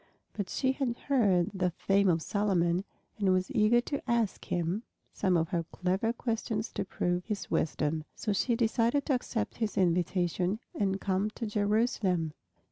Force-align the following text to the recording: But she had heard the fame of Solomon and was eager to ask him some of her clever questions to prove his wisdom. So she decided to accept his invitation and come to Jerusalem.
But 0.33 0.49
she 0.49 0.71
had 0.71 0.97
heard 0.97 1.51
the 1.53 1.69
fame 1.69 2.09
of 2.09 2.23
Solomon 2.23 2.85
and 3.19 3.31
was 3.31 3.51
eager 3.51 3.79
to 3.81 4.01
ask 4.09 4.45
him 4.45 4.81
some 5.13 5.37
of 5.37 5.49
her 5.49 5.63
clever 5.71 6.11
questions 6.11 6.71
to 6.71 6.83
prove 6.83 7.25
his 7.25 7.51
wisdom. 7.51 8.05
So 8.15 8.33
she 8.33 8.55
decided 8.55 9.05
to 9.05 9.13
accept 9.13 9.57
his 9.57 9.77
invitation 9.77 10.59
and 10.73 10.99
come 10.99 11.29
to 11.35 11.45
Jerusalem. 11.45 12.33